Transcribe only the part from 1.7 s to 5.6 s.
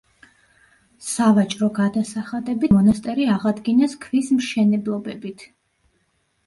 გადასახადებით მონასტერი აღადგინეს ქვის მშენებლობებით.